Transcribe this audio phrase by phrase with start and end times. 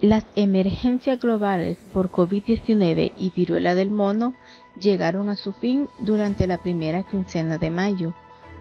[0.00, 4.32] Las emergencias globales por COVID-19 y viruela del mono
[4.80, 8.14] llegaron a su fin durante la primera quincena de mayo,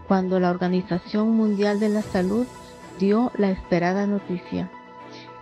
[0.10, 2.46] cuando la Organización Mundial de la Salud
[3.00, 4.70] dio la esperada noticia.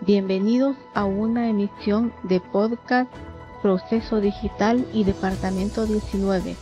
[0.01, 3.11] Bienvenidos a una emisión de podcast
[3.61, 6.55] Proceso Digital y Departamento 19,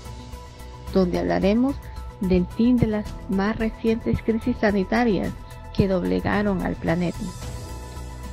[0.94, 1.76] donde hablaremos
[2.22, 5.32] del fin de las más recientes crisis sanitarias
[5.76, 7.18] que doblegaron al planeta.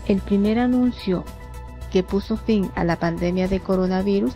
[0.06, 1.24] El primer anuncio
[1.90, 4.34] que puso fin a la pandemia de coronavirus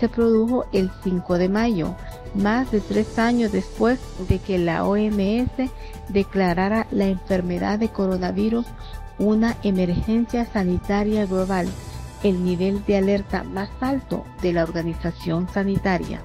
[0.00, 1.94] se produjo el 5 de mayo,
[2.34, 5.70] más de tres años después de que la OMS
[6.08, 8.66] declarara la enfermedad de coronavirus
[9.18, 11.68] una emergencia sanitaria global,
[12.24, 16.22] el nivel de alerta más alto de la organización sanitaria.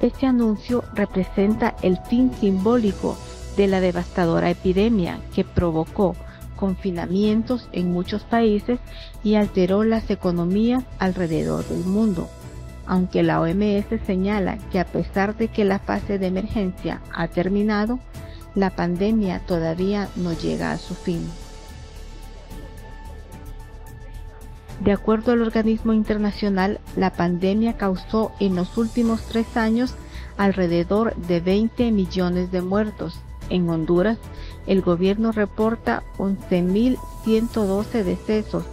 [0.00, 3.16] Este anuncio representa el fin simbólico
[3.56, 6.16] de la devastadora epidemia que provocó
[6.56, 8.80] confinamientos en muchos países
[9.22, 12.28] y alteró las economías alrededor del mundo.
[12.86, 17.98] Aunque la OMS señala que a pesar de que la fase de emergencia ha terminado,
[18.54, 21.28] la pandemia todavía no llega a su fin.
[24.84, 29.94] De acuerdo al organismo internacional, la pandemia causó en los últimos tres años
[30.36, 33.20] alrededor de 20 millones de muertos.
[33.48, 34.18] En Honduras,
[34.66, 38.64] el gobierno reporta 11.112 decesos,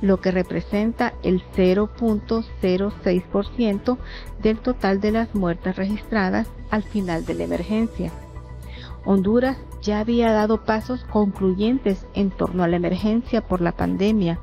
[0.00, 3.98] lo que representa el 0.06%
[4.40, 8.12] del total de las muertes registradas al final de la emergencia.
[9.04, 14.38] Honduras ya había dado pasos concluyentes en torno a la emergencia por la pandemia,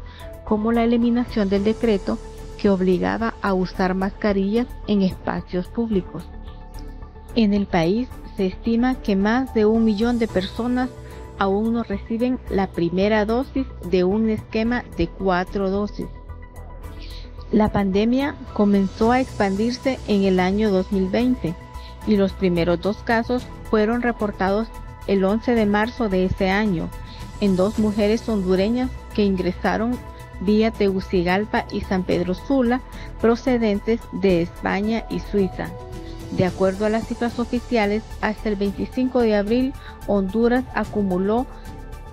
[0.45, 2.17] como la eliminación del decreto
[2.57, 6.23] que obligaba a usar mascarillas en espacios públicos.
[7.35, 8.07] En el país
[8.38, 10.89] se estima que más de un millón de personas
[11.38, 16.07] aún no reciben la primera dosis de un esquema de cuatro dosis.
[17.51, 21.55] La pandemia comenzó a expandirse en el año 2020
[22.07, 24.67] y los primeros dos casos fueron reportados
[25.07, 26.89] el 11 de marzo de ese año
[27.41, 29.97] en dos mujeres hondureñas que ingresaron
[30.41, 32.81] vía Tegucigalpa y San Pedro Sula
[33.22, 35.69] procedentes de España y Suiza.
[36.31, 39.73] De acuerdo a las cifras oficiales, hasta el 25 de abril,
[40.07, 41.46] Honduras acumuló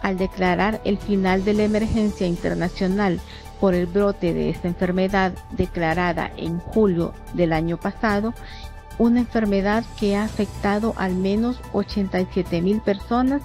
[0.01, 3.19] Al declarar el final de la emergencia internacional
[3.59, 8.33] por el brote de esta enfermedad declarada en julio del año pasado,
[8.97, 13.41] una enfermedad que ha afectado al menos 87 mil personas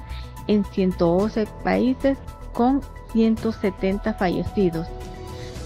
[0.46, 2.18] en 111 países
[2.52, 2.80] con
[3.12, 4.86] 170 fallecidos.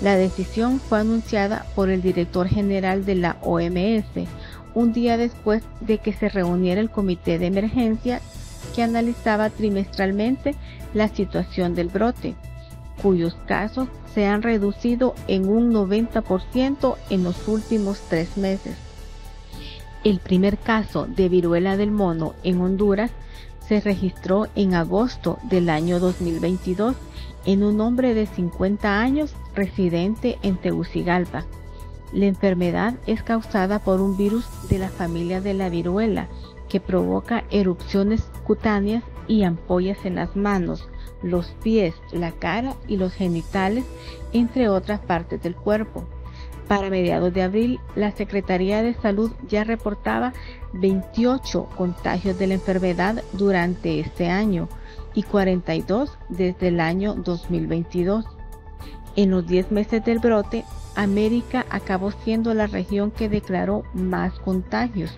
[0.03, 4.29] La decisión fue anunciada por el director general de la OMS
[4.75, 8.21] un día después de que se reuniera el comité de emergencia
[8.75, 10.55] que analizaba trimestralmente
[10.95, 12.35] la situación del brote,
[13.01, 18.77] cuyos casos se han reducido en un 90% en los últimos tres meses.
[20.05, 23.11] El primer caso de viruela del mono en Honduras
[23.67, 26.95] se registró en agosto del año 2022
[27.47, 31.47] en un hombre de 50 años residente en Tegucigalpa.
[32.13, 36.29] La enfermedad es causada por un virus de la familia de la viruela
[36.69, 40.87] que provoca erupciones cutáneas y ampollas en las manos,
[41.23, 43.85] los pies, la cara y los genitales,
[44.35, 46.05] entre otras partes del cuerpo.
[46.69, 50.33] Para mediados de abril, la Secretaría de Salud ya reportaba
[50.73, 54.69] 28 contagios de la enfermedad durante este año
[55.15, 58.25] y 42 desde el año 2022.
[59.17, 60.65] En los 10 meses del brote,
[60.97, 65.11] América acabó siendo la región que declaró más contagios,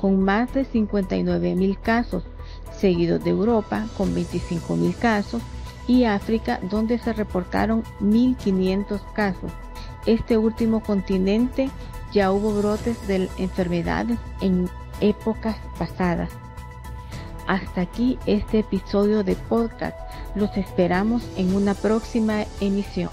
[0.00, 2.24] con más de 59 mil casos,
[2.72, 5.42] seguido de Europa con 25 mil casos
[5.86, 9.52] y África donde se reportaron 1.500 casos.
[10.06, 11.70] Este último continente
[12.12, 14.70] ya hubo brotes de enfermedades en
[15.00, 16.30] épocas pasadas.
[17.46, 19.96] Hasta aquí este episodio de podcast.
[20.34, 23.10] Los esperamos en una próxima emisión.